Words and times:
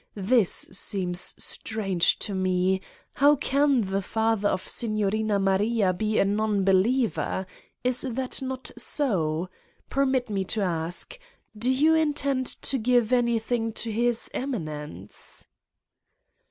This 0.15 0.67
seems 0.71 1.35
strange 1.37 2.17
to 2.17 2.33
me: 2.33 2.81
how 3.13 3.35
can 3.35 3.81
the 3.81 4.01
father 4.01 4.49
of 4.49 4.67
Signorina 4.67 5.37
Maria 5.37 5.93
be 5.93 6.17
a 6.17 6.25
non 6.25 6.63
believer? 6.63 7.45
Is 7.83 8.01
that 8.01 8.41
not 8.41 8.71
so? 8.75 9.47
Permit 9.91 10.27
me 10.27 10.43
to 10.45 10.61
ask: 10.63 11.19
do 11.55 11.71
you 11.71 11.93
intend 11.93 12.47
to 12.47 12.79
give 12.79 13.13
anything 13.13 13.73
to 13.73 13.91
his 13.91 14.27
Eminence!" 14.33 15.45